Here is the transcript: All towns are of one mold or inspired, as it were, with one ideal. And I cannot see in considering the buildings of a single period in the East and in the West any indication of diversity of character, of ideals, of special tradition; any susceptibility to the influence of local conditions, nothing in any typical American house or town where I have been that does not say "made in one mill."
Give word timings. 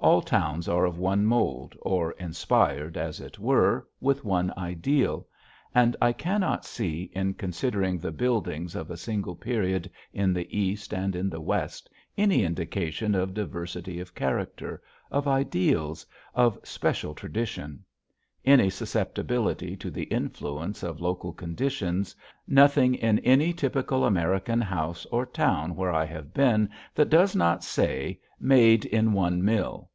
All 0.00 0.22
towns 0.22 0.68
are 0.68 0.84
of 0.84 0.96
one 0.96 1.26
mold 1.26 1.76
or 1.82 2.12
inspired, 2.12 2.96
as 2.96 3.18
it 3.18 3.36
were, 3.36 3.88
with 4.00 4.24
one 4.24 4.52
ideal. 4.56 5.26
And 5.74 5.96
I 6.00 6.12
cannot 6.12 6.64
see 6.64 7.10
in 7.14 7.34
considering 7.34 7.98
the 7.98 8.12
buildings 8.12 8.76
of 8.76 8.92
a 8.92 8.96
single 8.96 9.34
period 9.34 9.90
in 10.12 10.32
the 10.32 10.56
East 10.56 10.94
and 10.94 11.16
in 11.16 11.28
the 11.28 11.40
West 11.40 11.90
any 12.16 12.44
indication 12.44 13.16
of 13.16 13.34
diversity 13.34 13.98
of 13.98 14.14
character, 14.14 14.80
of 15.10 15.26
ideals, 15.26 16.06
of 16.32 16.60
special 16.62 17.12
tradition; 17.12 17.82
any 18.44 18.70
susceptibility 18.70 19.76
to 19.76 19.90
the 19.90 20.04
influence 20.04 20.84
of 20.84 21.00
local 21.00 21.32
conditions, 21.32 22.14
nothing 22.46 22.94
in 22.94 23.18
any 23.18 23.52
typical 23.52 24.04
American 24.04 24.60
house 24.60 25.04
or 25.06 25.26
town 25.26 25.74
where 25.74 25.92
I 25.92 26.04
have 26.06 26.32
been 26.32 26.70
that 26.94 27.10
does 27.10 27.34
not 27.34 27.64
say 27.64 28.20
"made 28.40 28.84
in 28.86 29.12
one 29.12 29.44
mill." 29.44 29.90